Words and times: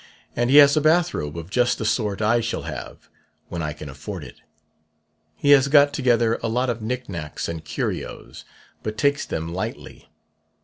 And 0.35 0.49
he 0.49 0.57
has 0.57 0.75
a 0.75 0.81
bathrobe 0.81 1.37
of 1.37 1.51
just 1.51 1.77
the 1.77 1.85
sort 1.85 2.23
I 2.23 2.41
shall 2.41 2.63
have, 2.63 3.07
when 3.49 3.61
I 3.61 3.71
can 3.71 3.87
afford 3.87 4.23
it. 4.23 4.41
He 5.35 5.51
has 5.51 5.67
got 5.67 5.93
together 5.93 6.39
a 6.41 6.47
lot 6.49 6.71
of 6.71 6.81
knick 6.81 7.07
knacks 7.07 7.47
and 7.47 7.63
curios, 7.63 8.43
but 8.81 8.97
takes 8.97 9.27
them 9.27 9.53
lightly. 9.53 10.09